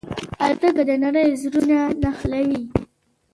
الوتکه 0.45 0.83
د 0.87 0.89
نړۍ 1.03 1.27
زړونه 1.41 1.77
نښلوي. 2.01 2.61